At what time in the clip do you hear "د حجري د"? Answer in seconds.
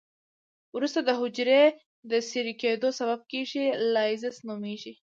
1.03-2.13